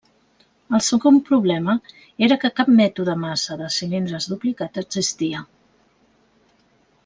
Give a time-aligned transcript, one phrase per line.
[0.77, 1.75] El segon problema
[2.29, 5.45] era que cap mètode massa de cilindres duplicat existia.